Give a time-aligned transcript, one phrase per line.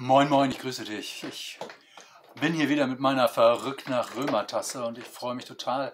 [0.00, 1.24] Moin, moin, ich grüße dich.
[1.24, 1.58] Ich
[2.40, 5.92] bin hier wieder mit meiner verrückt nach Römer-Tasse und ich freue mich total,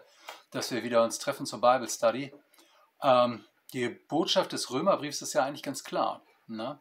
[0.50, 2.30] dass wir wieder uns treffen zur Bible Study.
[3.00, 6.20] Ähm, die Botschaft des Römerbriefs ist ja eigentlich ganz klar.
[6.48, 6.78] Ne?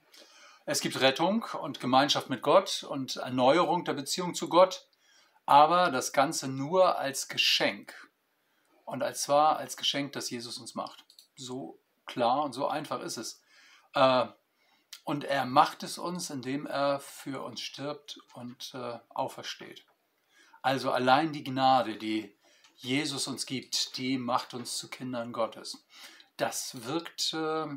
[0.65, 4.85] Es gibt Rettung und Gemeinschaft mit Gott und Erneuerung der Beziehung zu Gott,
[5.45, 7.95] aber das Ganze nur als Geschenk.
[8.83, 11.05] Und als zwar als Geschenk, das Jesus uns macht.
[11.37, 13.41] So klar und so einfach ist es.
[13.93, 14.25] Äh,
[15.03, 19.85] und er macht es uns, indem er für uns stirbt und äh, aufersteht.
[20.61, 22.35] Also allein die Gnade, die
[22.77, 25.85] Jesus uns gibt, die macht uns zu Kindern Gottes.
[26.37, 27.67] Das wirkt äh,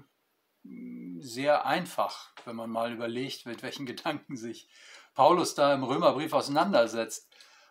[1.19, 4.69] sehr einfach, wenn man mal überlegt, mit welchen Gedanken sich
[5.15, 7.29] Paulus da im Römerbrief auseinandersetzt.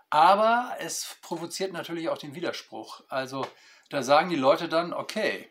[0.10, 3.02] Aber es provoziert natürlich auch den Widerspruch.
[3.10, 3.46] Also
[3.90, 5.50] da sagen die Leute dann, okay,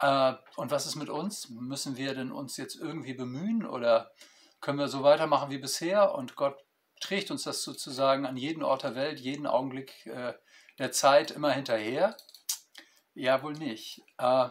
[0.00, 1.48] äh, und was ist mit uns?
[1.48, 4.10] Müssen wir denn uns jetzt irgendwie bemühen oder
[4.60, 6.56] können wir so weitermachen wie bisher und Gott
[7.00, 10.34] trägt uns das sozusagen an jeden Ort der Welt, jeden Augenblick äh,
[10.78, 12.16] der Zeit immer hinterher?
[13.14, 14.02] Ja, wohl nicht.
[14.18, 14.48] Äh,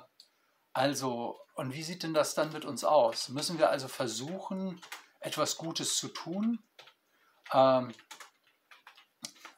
[0.74, 3.30] also, und wie sieht denn das dann mit uns aus?
[3.30, 4.82] Müssen wir also versuchen,
[5.20, 6.60] etwas Gutes zu tun?
[7.54, 7.94] Ähm,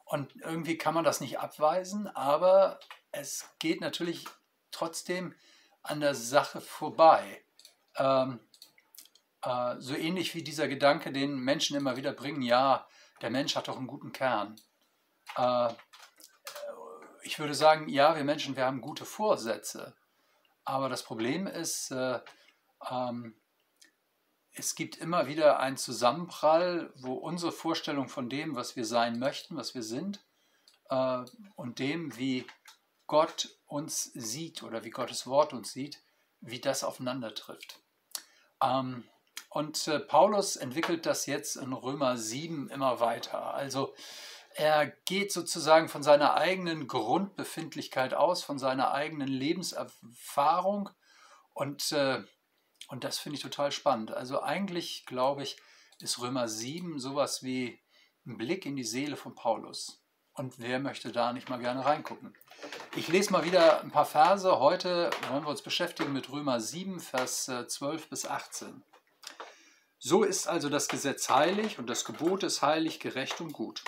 [0.06, 2.80] und irgendwie kann man das nicht abweisen, aber
[3.12, 4.26] es geht natürlich
[4.72, 5.36] trotzdem
[5.90, 7.44] an der Sache vorbei.
[7.96, 8.40] Ähm,
[9.42, 12.88] äh, so ähnlich wie dieser Gedanke, den Menschen immer wieder bringen, ja,
[13.22, 14.56] der Mensch hat doch einen guten Kern.
[15.36, 15.70] Äh,
[17.24, 19.96] ich würde sagen, ja, wir Menschen, wir haben gute Vorsätze.
[20.64, 22.20] Aber das Problem ist, äh,
[22.90, 23.36] ähm,
[24.54, 29.56] es gibt immer wieder einen Zusammenprall, wo unsere Vorstellung von dem, was wir sein möchten,
[29.56, 30.26] was wir sind,
[30.90, 31.24] äh,
[31.56, 32.46] und dem, wie
[33.08, 36.04] Gott uns sieht oder wie Gottes Wort uns sieht,
[36.42, 37.80] wie das aufeinander trifft.
[38.62, 39.04] Ähm,
[39.50, 43.54] und äh, Paulus entwickelt das jetzt in Römer 7 immer weiter.
[43.54, 43.96] Also
[44.56, 50.90] er geht sozusagen von seiner eigenen Grundbefindlichkeit aus, von seiner eigenen Lebenserfahrung
[51.54, 52.24] und, äh,
[52.90, 54.12] und das finde ich total spannend.
[54.12, 55.58] Also eigentlich glaube ich,
[56.00, 57.80] ist Römer 7 sowas wie
[58.26, 60.04] ein Blick in die Seele von Paulus.
[60.38, 62.36] Und wer möchte da nicht mal gerne reingucken?
[62.96, 64.60] Ich lese mal wieder ein paar Verse.
[64.60, 68.84] Heute wollen wir uns beschäftigen mit Römer 7, Vers 12 äh, bis 18.
[69.98, 73.84] So ist also das Gesetz heilig und das Gebot ist heilig, gerecht und gut.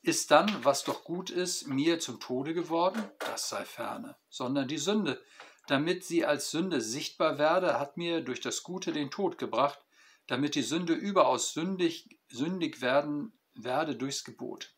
[0.00, 3.02] Ist dann, was doch gut ist, mir zum Tode geworden?
[3.18, 5.20] Das sei ferne, sondern die Sünde.
[5.66, 9.80] Damit sie als Sünde sichtbar werde, hat mir durch das Gute den Tod gebracht,
[10.28, 14.77] damit die Sünde überaus sündig, sündig werden werde durchs Gebot.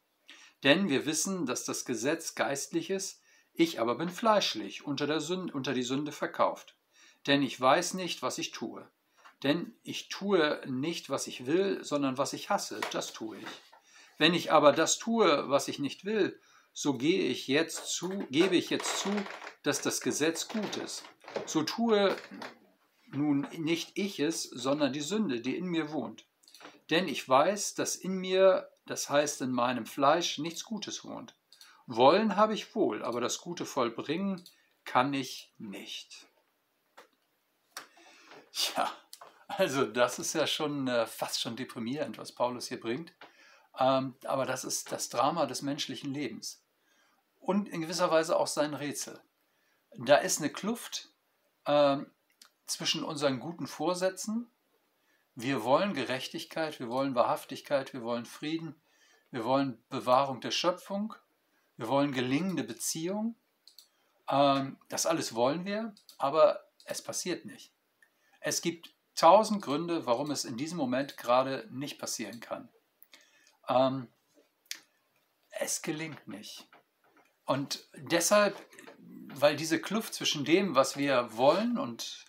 [0.63, 3.21] Denn wir wissen, dass das Gesetz geistlich ist,
[3.53, 6.77] ich aber bin fleischlich, unter, Sünde, unter die Sünde verkauft.
[7.27, 8.89] Denn ich weiß nicht, was ich tue.
[9.43, 13.47] Denn ich tue nicht, was ich will, sondern was ich hasse, das tue ich.
[14.19, 16.39] Wenn ich aber das tue, was ich nicht will,
[16.73, 19.11] so gehe ich jetzt zu, gebe ich jetzt zu,
[19.63, 21.05] dass das Gesetz gut ist.
[21.47, 22.15] So tue
[23.13, 26.27] nun nicht ich es, sondern die Sünde, die in mir wohnt.
[26.91, 31.37] Denn ich weiß, dass in mir das heißt in meinem Fleisch nichts Gutes wohnt.
[31.87, 34.43] Wollen habe ich wohl, aber das Gute vollbringen
[34.85, 36.27] kann ich nicht.
[38.77, 38.93] Ja,
[39.47, 43.13] also das ist ja schon äh, fast schon deprimierend, was Paulus hier bringt.
[43.79, 46.65] Ähm, aber das ist das Drama des menschlichen Lebens.
[47.39, 49.21] Und in gewisser Weise auch sein Rätsel.
[49.95, 51.11] Da ist eine Kluft
[51.65, 51.99] äh,
[52.67, 54.51] zwischen unseren guten Vorsätzen
[55.43, 58.75] wir wollen Gerechtigkeit, wir wollen Wahrhaftigkeit, wir wollen Frieden,
[59.31, 61.15] wir wollen Bewahrung der Schöpfung,
[61.77, 63.37] wir wollen gelingende Beziehung.
[64.29, 67.73] Ähm, das alles wollen wir, aber es passiert nicht.
[68.41, 72.69] Es gibt tausend Gründe, warum es in diesem Moment gerade nicht passieren kann.
[73.69, 74.09] Ähm,
[75.51, 76.67] es gelingt nicht.
[77.45, 78.57] Und deshalb,
[79.35, 82.25] weil diese Kluft zwischen dem, was wir wollen und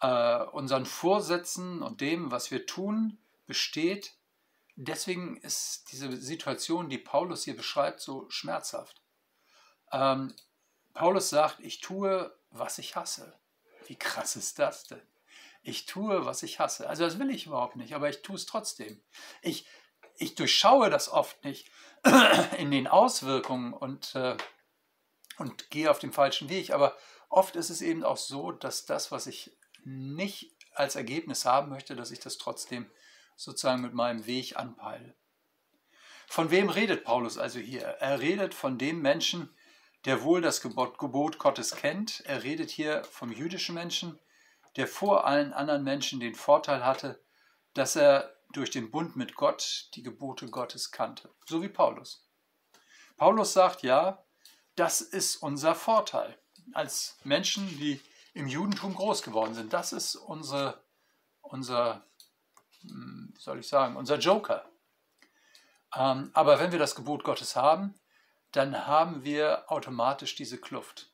[0.00, 4.14] äh, unseren Vorsätzen und dem, was wir tun, besteht.
[4.76, 9.02] Deswegen ist diese Situation, die Paulus hier beschreibt, so schmerzhaft.
[9.92, 10.34] Ähm,
[10.94, 13.38] Paulus sagt, ich tue, was ich hasse.
[13.86, 15.02] Wie krass ist das denn?
[15.62, 16.88] Ich tue, was ich hasse.
[16.88, 19.02] Also das will ich überhaupt nicht, aber ich tue es trotzdem.
[19.42, 19.66] Ich,
[20.16, 21.70] ich durchschaue das oft nicht
[22.58, 24.36] in den Auswirkungen und, äh,
[25.36, 26.70] und gehe auf dem falschen Weg.
[26.70, 26.96] Aber
[27.28, 29.50] oft ist es eben auch so, dass das, was ich
[29.84, 32.90] nicht als Ergebnis haben möchte, dass ich das trotzdem
[33.36, 35.14] sozusagen mit meinem Weg anpeile.
[36.28, 37.82] Von wem redet Paulus also hier?
[37.82, 39.54] Er redet von dem Menschen,
[40.04, 42.20] der wohl das Gebot, Gebot Gottes kennt.
[42.26, 44.18] Er redet hier vom jüdischen Menschen,
[44.76, 47.20] der vor allen anderen Menschen den Vorteil hatte,
[47.74, 51.30] dass er durch den Bund mit Gott die Gebote Gottes kannte.
[51.46, 52.26] So wie Paulus.
[53.16, 54.24] Paulus sagt, ja,
[54.76, 56.38] das ist unser Vorteil
[56.72, 58.00] als Menschen, die
[58.34, 59.72] im Judentum groß geworden sind.
[59.72, 60.82] Das ist unsere,
[61.40, 62.04] unser,
[62.82, 64.64] hm, wie soll ich sagen, unser Joker.
[65.94, 67.94] Ähm, aber wenn wir das Gebot Gottes haben,
[68.52, 71.12] dann haben wir automatisch diese Kluft.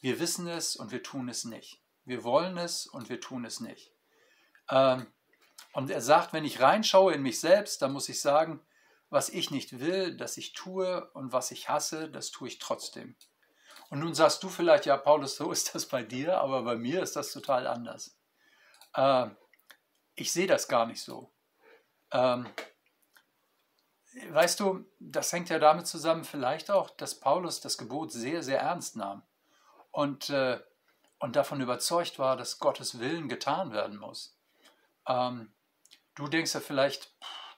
[0.00, 1.82] Wir wissen es und wir tun es nicht.
[2.04, 3.92] Wir wollen es und wir tun es nicht.
[4.68, 5.06] Ähm,
[5.72, 8.60] und er sagt, wenn ich reinschaue in mich selbst, dann muss ich sagen,
[9.10, 13.16] was ich nicht will, dass ich tue und was ich hasse, das tue ich trotzdem.
[13.90, 17.02] Und nun sagst du vielleicht, ja, Paulus, so ist das bei dir, aber bei mir
[17.02, 18.16] ist das total anders.
[18.94, 19.36] Ähm,
[20.14, 21.32] ich sehe das gar nicht so.
[22.12, 22.48] Ähm,
[24.30, 28.60] weißt du, das hängt ja damit zusammen, vielleicht auch, dass Paulus das Gebot sehr, sehr
[28.60, 29.22] ernst nahm
[29.90, 30.60] und, äh,
[31.18, 34.36] und davon überzeugt war, dass Gottes Willen getan werden muss.
[35.08, 35.52] Ähm,
[36.14, 37.12] du denkst ja vielleicht,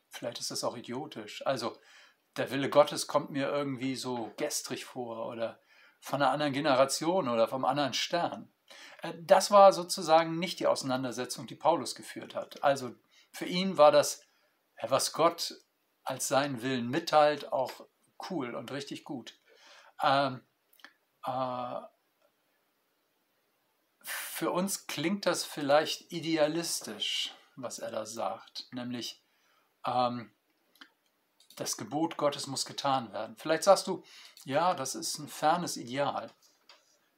[0.08, 1.46] vielleicht ist das auch idiotisch.
[1.46, 1.76] Also,
[2.38, 5.61] der Wille Gottes kommt mir irgendwie so gestrig vor oder
[6.02, 8.52] von einer anderen Generation oder vom anderen Stern.
[9.00, 12.62] Äh, das war sozusagen nicht die Auseinandersetzung, die Paulus geführt hat.
[12.62, 12.94] Also
[13.31, 14.22] für ihn war das,
[14.82, 15.54] was Gott
[16.04, 17.72] als seinen Willen mitteilt, auch
[18.28, 19.38] cool und richtig gut.
[20.02, 20.43] Ähm,
[21.25, 21.81] äh,
[24.02, 29.22] für uns klingt das vielleicht idealistisch, was er da sagt, nämlich
[29.87, 30.32] ähm,
[31.56, 33.37] das Gebot Gottes muss getan werden.
[33.37, 34.02] Vielleicht sagst du,
[34.44, 36.31] ja, das ist ein fernes Ideal.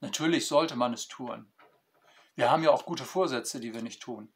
[0.00, 1.52] Natürlich sollte man es tun.
[2.34, 4.32] Wir haben ja auch gute Vorsätze, die wir nicht tun.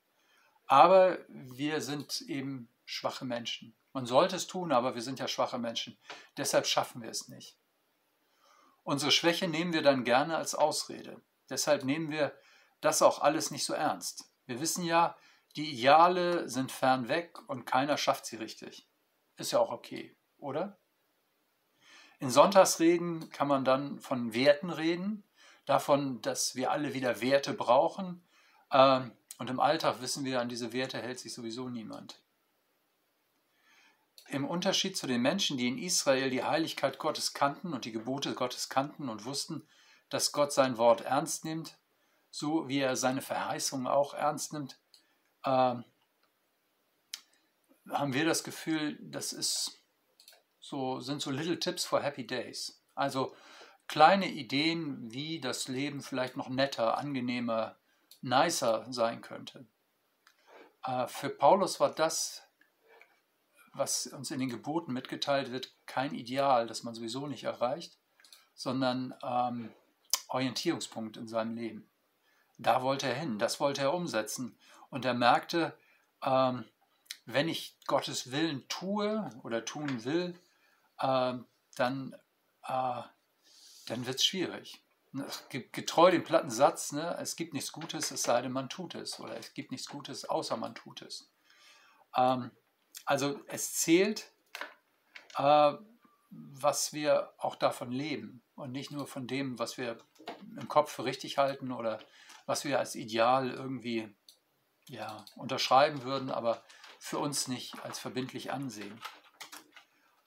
[0.67, 3.75] Aber wir sind eben schwache Menschen.
[3.93, 5.99] Man sollte es tun, aber wir sind ja schwache Menschen.
[6.37, 7.59] Deshalb schaffen wir es nicht.
[8.83, 11.21] Unsere Schwäche nehmen wir dann gerne als Ausrede.
[11.51, 12.35] Deshalb nehmen wir
[12.81, 14.31] das auch alles nicht so ernst.
[14.47, 15.17] Wir wissen ja,
[15.57, 18.88] die Ideale sind fern weg und keiner schafft sie richtig.
[19.39, 20.79] Ist ja auch okay, oder?
[22.19, 25.25] In Sonntagsreden kann man dann von Werten reden,
[25.65, 28.27] davon, dass wir alle wieder Werte brauchen.
[28.73, 32.21] Ähm, und im Alltag wissen wir, an diese Werte hält sich sowieso niemand.
[34.29, 38.35] Im Unterschied zu den Menschen, die in Israel die Heiligkeit Gottes kannten und die Gebote
[38.35, 39.67] Gottes kannten und wussten,
[40.09, 41.79] dass Gott sein Wort ernst nimmt,
[42.31, 44.81] so wie er seine Verheißungen auch ernst nimmt,
[45.45, 45.77] äh,
[47.91, 49.83] haben wir das Gefühl, das ist
[50.61, 52.83] so, sind so Little Tips for Happy Days.
[52.95, 53.35] Also
[53.87, 57.77] kleine Ideen, wie das Leben vielleicht noch netter, angenehmer,
[58.21, 59.67] nicer sein könnte.
[60.85, 62.43] Äh, für Paulus war das,
[63.73, 67.99] was uns in den Geboten mitgeteilt wird, kein Ideal, das man sowieso nicht erreicht,
[68.55, 69.71] sondern ähm,
[70.29, 71.89] Orientierungspunkt in seinem Leben.
[72.59, 74.59] Da wollte er hin, das wollte er umsetzen.
[74.91, 75.79] Und er merkte,
[76.23, 76.65] ähm,
[77.31, 80.35] wenn ich Gottes Willen tue oder tun will,
[80.99, 81.35] äh,
[81.77, 82.17] dann,
[82.67, 83.03] äh,
[83.87, 84.83] dann wird es schwierig.
[85.51, 89.21] Getreu dem platten Satz, ne, es gibt nichts Gutes, es sei denn, man tut es.
[89.21, 91.31] Oder es gibt nichts Gutes, außer man tut es.
[92.17, 92.51] Ähm,
[93.05, 94.33] also es zählt,
[95.37, 95.73] äh,
[96.31, 99.99] was wir auch davon leben und nicht nur von dem, was wir
[100.59, 102.01] im Kopf für richtig halten oder
[102.47, 104.15] was wir als Ideal irgendwie
[104.87, 106.63] ja, unterschreiben würden, aber
[106.99, 109.01] für uns nicht als verbindlich ansehen.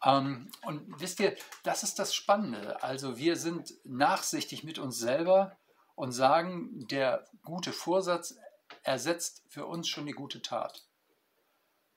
[0.03, 2.81] Ähm, und wisst ihr, das ist das Spannende.
[2.83, 5.57] Also wir sind nachsichtig mit uns selber
[5.95, 8.35] und sagen, der gute Vorsatz
[8.83, 10.83] ersetzt für uns schon die gute Tat.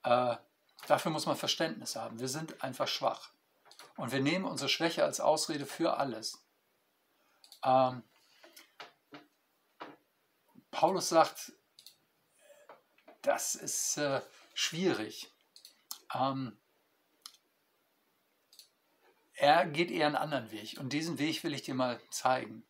[0.03, 0.35] Äh,
[0.87, 2.19] dafür muss man Verständnis haben.
[2.19, 3.29] Wir sind einfach schwach.
[3.97, 6.43] Und wir nehmen unsere Schwäche als Ausrede für alles.
[7.63, 8.03] Ähm,
[10.69, 11.53] Paulus sagt,
[13.21, 14.21] das ist äh,
[14.55, 15.31] schwierig.
[16.15, 16.57] Ähm,
[19.33, 22.65] er geht eher einen anderen Weg und diesen Weg will ich dir mal zeigen.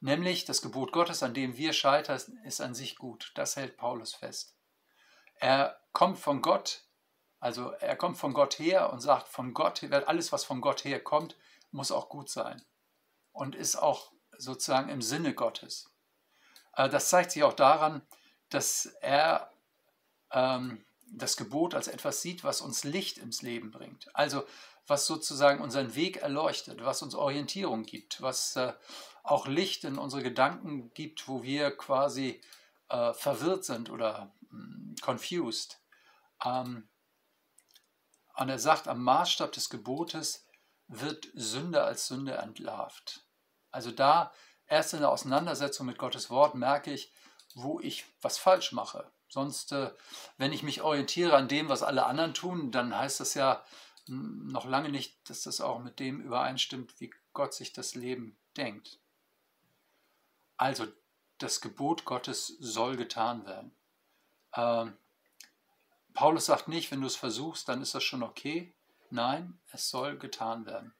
[0.00, 3.32] Nämlich das Gebot Gottes, an dem wir scheitern, ist an sich gut.
[3.34, 4.54] Das hält Paulus fest.
[5.36, 6.84] Er kommt von Gott,
[7.40, 11.02] also er kommt von Gott her und sagt, von Gott, alles was von Gott her
[11.02, 11.36] kommt,
[11.70, 12.62] muss auch gut sein
[13.32, 15.90] und ist auch sozusagen im Sinne Gottes.
[16.74, 18.06] Äh, das zeigt sich auch daran,
[18.50, 19.50] dass er
[20.30, 24.14] ähm, das Gebot als etwas sieht, was uns Licht ins Leben bringt.
[24.14, 24.44] Also
[24.86, 28.72] was sozusagen unseren Weg erleuchtet, was uns Orientierung gibt, was äh,
[29.22, 32.40] auch Licht in unsere Gedanken gibt, wo wir quasi
[32.88, 35.80] äh, verwirrt sind oder mh, hm, confused.
[36.44, 36.88] Ähm,
[38.36, 40.46] und er sagt, am Maßstab des Gebotes
[40.88, 43.24] wird Sünde als Sünde entlarvt.
[43.70, 44.32] Also da
[44.66, 47.12] erst in der Auseinandersetzung mit Gottes Wort merke ich,
[47.54, 49.90] wo ich was falsch mache, Sonst, äh,
[50.38, 53.64] wenn ich mich orientiere an dem, was alle anderen tun, dann heißt das ja
[54.08, 59.00] noch lange nicht, dass das auch mit dem übereinstimmt, wie Gott sich das Leben denkt.
[60.56, 60.86] Also,
[61.38, 63.74] das Gebot Gottes soll getan werden.
[64.54, 64.96] Ähm,
[66.14, 68.72] Paulus sagt nicht, wenn du es versuchst, dann ist das schon okay.
[69.10, 70.94] Nein, es soll getan werden.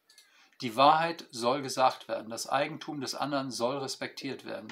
[0.60, 2.30] Die Wahrheit soll gesagt werden.
[2.30, 4.68] Das Eigentum des anderen soll respektiert werden.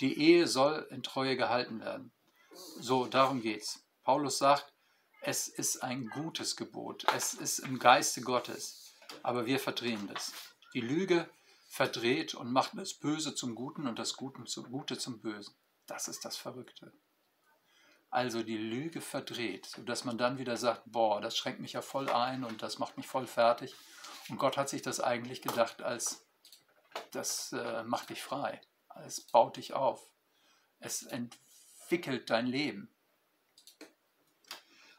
[0.00, 2.12] Die Ehe soll in Treue gehalten werden.
[2.80, 3.84] So, darum geht's.
[4.04, 4.72] Paulus sagt,
[5.22, 7.04] es ist ein gutes Gebot.
[7.14, 8.94] Es ist im Geiste Gottes.
[9.22, 10.32] Aber wir verdrehen das.
[10.74, 11.28] Die Lüge
[11.68, 15.54] verdreht und macht das Böse zum Guten und das Gute zum Bösen.
[15.86, 16.92] Das ist das Verrückte.
[18.10, 22.08] Also die Lüge verdreht, sodass man dann wieder sagt, boah, das schränkt mich ja voll
[22.08, 23.74] ein und das macht mich voll fertig.
[24.28, 26.24] Und Gott hat sich das eigentlich gedacht als,
[27.10, 28.60] das äh, macht dich frei,
[29.04, 30.08] es baut dich auf,
[30.78, 31.02] es
[31.86, 32.88] entwickelt dein Leben.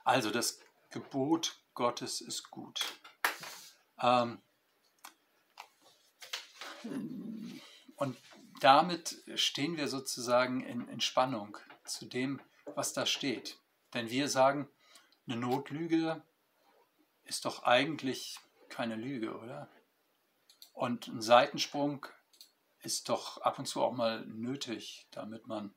[0.05, 2.79] Also das Gebot Gottes ist gut.
[4.01, 4.41] Ähm,
[7.97, 8.15] und
[8.61, 12.39] damit stehen wir sozusagen in, in Spannung zu dem,
[12.73, 13.59] was da steht.
[13.93, 14.69] Denn wir sagen,
[15.27, 16.23] eine Notlüge
[17.25, 18.39] ist doch eigentlich
[18.69, 19.69] keine Lüge, oder?
[20.71, 22.05] Und ein Seitensprung
[22.79, 25.75] ist doch ab und zu auch mal nötig, damit man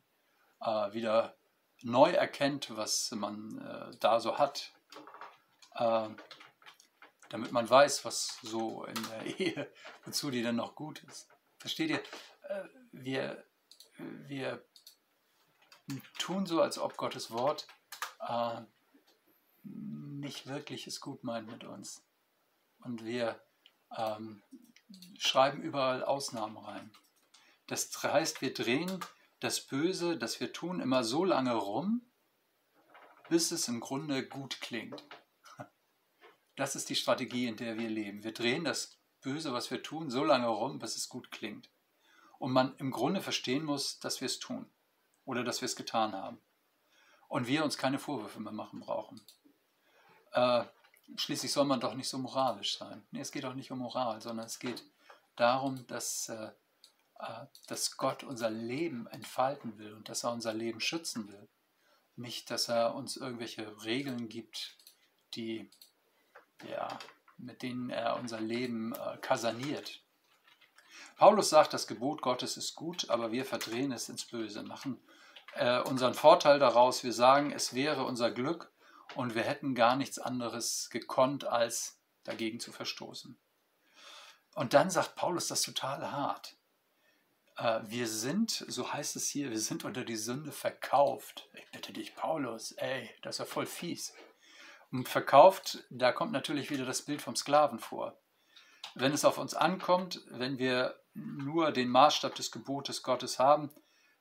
[0.61, 1.37] äh, wieder
[1.83, 4.73] neu erkennt, was man äh, da so hat,
[5.75, 6.09] äh,
[7.31, 9.73] damit man weiß, was so in der Ehe,
[10.05, 11.29] wozu die denn noch gut ist.
[11.59, 12.03] Versteht ihr?
[12.49, 13.45] Äh, wir,
[13.99, 14.65] wir
[16.19, 17.67] tun so, als ob Gottes Wort
[18.21, 18.61] äh,
[19.63, 22.03] nicht wirklich es gut meint mit uns.
[22.81, 23.41] Und wir
[23.97, 24.43] ähm,
[25.19, 26.91] schreiben überall Ausnahmen rein.
[27.67, 29.01] Das heißt, wir drehen
[29.41, 32.03] das Böse, das wir tun, immer so lange rum,
[33.29, 35.03] bis es im Grunde gut klingt.
[36.57, 38.23] Das ist die Strategie, in der wir leben.
[38.23, 41.71] Wir drehen das Böse, was wir tun, so lange rum, bis es gut klingt.
[42.39, 44.71] Und man im Grunde verstehen muss, dass wir es tun
[45.25, 46.39] oder dass wir es getan haben.
[47.29, 49.23] Und wir uns keine Vorwürfe mehr machen brauchen.
[50.33, 50.65] Äh,
[51.17, 53.07] schließlich soll man doch nicht so moralisch sein.
[53.11, 54.85] Nee, es geht auch nicht um Moral, sondern es geht
[55.37, 56.51] darum, dass äh,
[57.67, 61.49] dass Gott unser Leben entfalten will und dass er unser Leben schützen will.
[62.17, 64.77] Nicht, dass er uns irgendwelche Regeln gibt,
[65.35, 65.71] die,
[66.69, 66.99] ja,
[67.39, 70.03] mit denen er unser Leben äh, kasaniert.
[71.17, 75.01] Paulus sagt, das Gebot Gottes ist gut, aber wir verdrehen es ins Böse, machen
[75.55, 77.05] äh, unseren Vorteil daraus.
[77.05, 78.73] Wir sagen, es wäre unser Glück
[79.15, 83.39] und wir hätten gar nichts anderes gekonnt, als dagegen zu verstoßen.
[84.55, 86.57] Und dann sagt Paulus das total hart.
[87.61, 91.49] Äh, wir sind, so heißt es hier, wir sind unter die Sünde verkauft.
[91.53, 94.15] Ich bitte dich, Paulus, ey, das ist ja voll fies.
[94.91, 98.19] Und verkauft, da kommt natürlich wieder das Bild vom Sklaven vor.
[98.95, 103.71] Wenn es auf uns ankommt, wenn wir nur den Maßstab des Gebotes Gottes haben,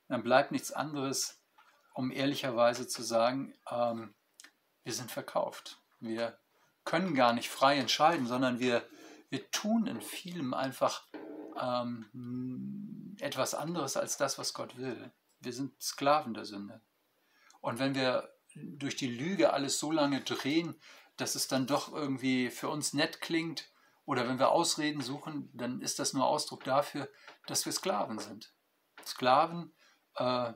[0.09, 1.41] dann bleibt nichts anderes,
[1.93, 4.13] um ehrlicherweise zu sagen, ähm,
[4.83, 5.79] wir sind verkauft.
[5.99, 6.37] Wir
[6.83, 8.87] können gar nicht frei entscheiden, sondern wir,
[9.29, 11.03] wir tun in vielem einfach
[11.59, 12.09] ähm,
[13.19, 15.11] etwas anderes als das, was Gott will.
[15.39, 16.81] Wir sind Sklaven der Sünde.
[17.61, 20.75] Und wenn wir durch die Lüge alles so lange drehen,
[21.17, 23.69] dass es dann doch irgendwie für uns nett klingt,
[24.05, 27.09] oder wenn wir Ausreden suchen, dann ist das nur Ausdruck dafür,
[27.45, 28.53] dass wir Sklaven sind.
[29.05, 29.73] Sklaven
[30.15, 30.53] äh,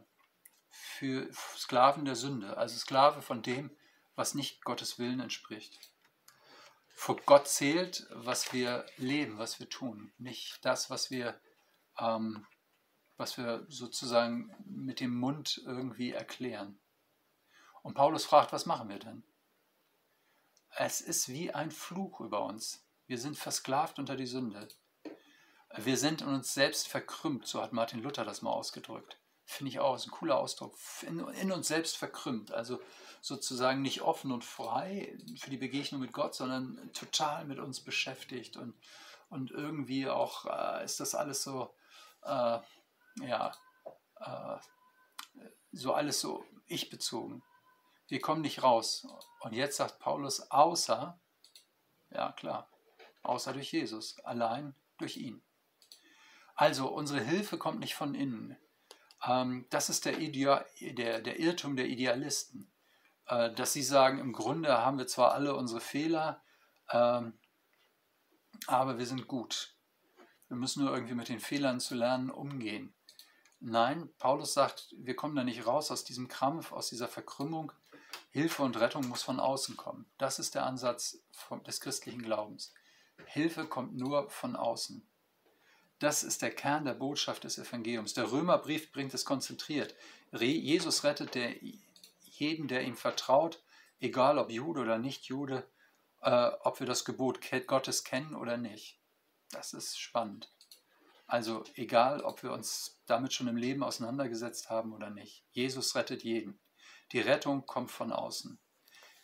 [0.69, 3.69] für Sklaven der Sünde, also Sklave von dem,
[4.15, 5.93] was nicht Gottes Willen entspricht
[6.93, 11.39] vor Gott zählt, was wir leben, was wir tun, nicht das, was wir,
[11.99, 12.45] ähm,
[13.23, 16.77] was wir sozusagen mit dem Mund irgendwie erklären.
[17.81, 19.23] Und Paulus fragt, was machen wir denn?
[20.75, 22.85] Es ist wie ein Fluch über uns.
[23.07, 24.67] Wir sind versklavt unter die Sünde.
[25.77, 29.17] Wir sind in uns selbst verkrümmt, so hat Martin Luther das mal ausgedrückt.
[29.45, 30.75] Finde ich auch, ist ein cooler Ausdruck.
[31.03, 32.51] In, uns selbst verkrümmt.
[32.51, 32.81] Also
[33.21, 38.57] sozusagen nicht offen und frei für die Begegnung mit Gott, sondern total mit uns beschäftigt
[38.57, 38.75] und,
[39.29, 41.73] und irgendwie auch äh, ist das alles so,
[42.23, 42.59] äh,
[43.21, 43.51] ja,
[44.19, 44.57] äh,
[45.71, 47.43] so alles so ich bezogen.
[48.07, 49.07] Wir kommen nicht raus.
[49.41, 51.19] Und jetzt sagt Paulus, außer,
[52.11, 52.69] ja klar,
[53.23, 55.43] außer durch Jesus, allein durch ihn.
[56.55, 58.57] Also unsere Hilfe kommt nicht von innen.
[59.25, 62.73] Ähm, das ist der, Idea, der, der Irrtum der Idealisten.
[63.27, 66.43] Äh, dass sie sagen, im Grunde haben wir zwar alle unsere Fehler,
[66.91, 67.39] ähm,
[68.67, 69.75] aber wir sind gut.
[70.49, 72.93] Wir müssen nur irgendwie mit den Fehlern zu lernen umgehen.
[73.65, 77.71] Nein, Paulus sagt, wir kommen da nicht raus aus diesem Krampf, aus dieser Verkrümmung.
[78.29, 80.05] Hilfe und Rettung muss von außen kommen.
[80.17, 81.19] Das ist der Ansatz
[81.65, 82.73] des christlichen Glaubens.
[83.25, 85.07] Hilfe kommt nur von außen.
[85.99, 88.13] Das ist der Kern der Botschaft des Evangeliums.
[88.13, 89.95] Der Römerbrief bringt es konzentriert.
[90.33, 91.55] Jesus rettet der,
[92.19, 93.63] jeden, der ihm vertraut,
[94.01, 95.65] egal ob Jude oder nicht Jude,
[96.21, 98.99] äh, ob wir das Gebot Gottes kennen oder nicht.
[99.51, 100.51] Das ist spannend.
[101.25, 105.45] Also egal, ob wir uns damit schon im Leben auseinandergesetzt haben oder nicht.
[105.51, 106.59] Jesus rettet jeden.
[107.11, 108.59] Die Rettung kommt von außen.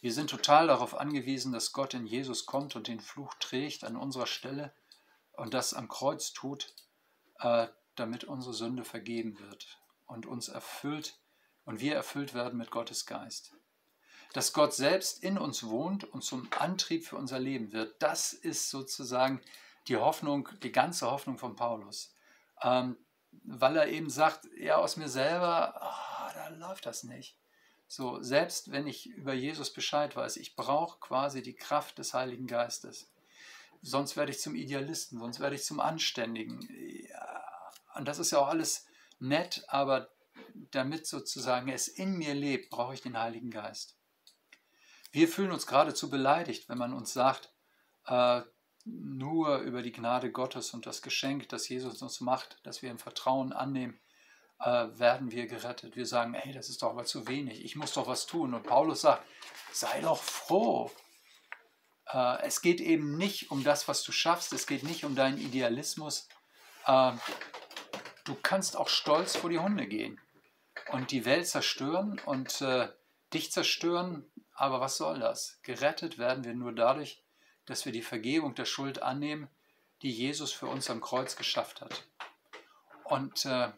[0.01, 3.97] Wir sind total darauf angewiesen, dass Gott in Jesus kommt und den Fluch trägt an
[3.97, 4.73] unserer Stelle
[5.33, 6.73] und das am Kreuz tut,
[7.39, 11.19] äh, damit unsere Sünde vergeben wird und uns erfüllt
[11.65, 13.53] und wir erfüllt werden mit Gottes Geist.
[14.33, 18.69] Dass Gott selbst in uns wohnt und zum Antrieb für unser Leben wird, das ist
[18.69, 19.41] sozusagen
[19.89, 22.13] die Hoffnung, die ganze Hoffnung von Paulus.
[22.61, 22.97] Ähm,
[23.43, 27.37] weil er eben sagt, ja, aus mir selber, oh, da läuft das nicht.
[27.87, 32.47] So, selbst wenn ich über Jesus Bescheid weiß, ich brauche quasi die Kraft des Heiligen
[32.47, 33.11] Geistes.
[33.81, 36.67] Sonst werde ich zum Idealisten, sonst werde ich zum Anständigen.
[37.09, 38.85] Ja, und das ist ja auch alles
[39.19, 40.09] nett, aber
[40.71, 43.95] damit sozusagen es in mir lebt, brauche ich den Heiligen Geist.
[45.11, 47.51] Wir fühlen uns geradezu beleidigt, wenn man uns sagt,
[48.05, 48.41] äh,
[48.85, 52.99] nur über die Gnade Gottes und das Geschenk, das Jesus uns macht, das wir im
[52.99, 53.99] Vertrauen annehmen,
[54.59, 55.95] äh, werden wir gerettet.
[55.95, 58.53] Wir sagen, hey, das ist doch aber zu wenig, ich muss doch was tun.
[58.53, 59.23] Und Paulus sagt,
[59.71, 60.91] sei doch froh.
[62.07, 65.37] Äh, es geht eben nicht um das, was du schaffst, es geht nicht um deinen
[65.37, 66.27] Idealismus.
[66.85, 67.13] Äh,
[68.25, 70.19] du kannst auch stolz vor die Hunde gehen
[70.91, 72.89] und die Welt zerstören und äh,
[73.33, 75.59] dich zerstören, aber was soll das?
[75.63, 77.23] Gerettet werden wir nur dadurch,
[77.69, 79.47] dass wir die Vergebung der Schuld annehmen,
[80.01, 82.07] die Jesus für uns am Kreuz geschafft hat.
[83.03, 83.71] Und, äh,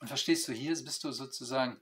[0.00, 1.80] und verstehst du, hier bist du sozusagen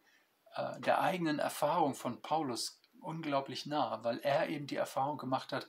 [0.55, 5.69] äh, der eigenen Erfahrung von Paulus unglaublich nah, weil er eben die Erfahrung gemacht hat,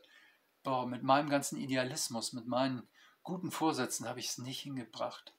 [0.61, 2.87] boah, mit meinem ganzen Idealismus, mit meinen
[3.23, 5.33] guten Vorsätzen habe ich es nicht hingebracht.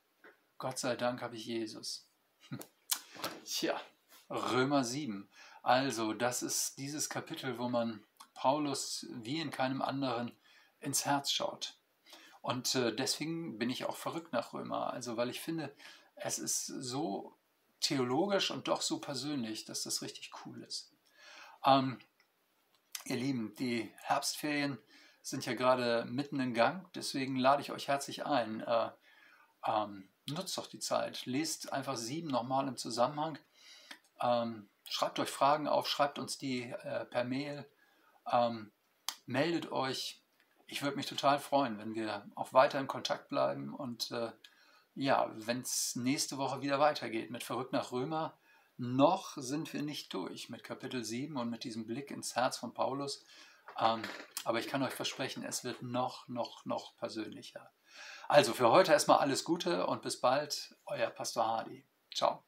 [0.58, 2.08] Gott sei Dank habe ich Jesus.
[3.44, 3.80] Tja,
[4.28, 5.28] Römer 7.
[5.62, 8.04] Also, das ist dieses Kapitel, wo man
[8.34, 10.36] Paulus wie in keinem anderen
[10.80, 11.78] ins Herz schaut.
[12.42, 14.92] Und äh, deswegen bin ich auch verrückt nach Römer.
[14.92, 15.74] Also, weil ich finde,
[16.14, 17.36] es ist so
[17.80, 20.92] theologisch und doch so persönlich, dass das richtig cool ist.
[21.64, 21.98] Ähm,
[23.06, 24.78] ihr Lieben, die Herbstferien
[25.22, 28.60] sind ja gerade mitten in Gang, deswegen lade ich euch herzlich ein.
[28.60, 28.90] Äh,
[29.66, 33.38] ähm, nutzt doch die Zeit, lest einfach sieben nochmal im Zusammenhang.
[34.20, 37.66] Ähm, schreibt euch Fragen auf, schreibt uns die äh, per Mail
[38.30, 38.72] ähm,
[39.26, 40.22] meldet euch.
[40.66, 44.32] Ich würde mich total freuen, wenn wir auch weiter in Kontakt bleiben und äh,
[44.94, 48.38] ja, wenn es nächste Woche wieder weitergeht mit Verrückt nach Römer.
[48.76, 52.74] Noch sind wir nicht durch mit Kapitel 7 und mit diesem Blick ins Herz von
[52.74, 53.24] Paulus.
[53.78, 54.02] Ähm,
[54.44, 57.72] aber ich kann euch versprechen, es wird noch, noch, noch persönlicher.
[58.28, 61.86] Also für heute erstmal alles Gute und bis bald, euer Pastor Hardy.
[62.12, 62.44] Ciao.